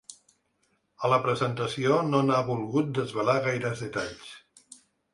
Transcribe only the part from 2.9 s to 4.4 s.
desvelar gaires detalls.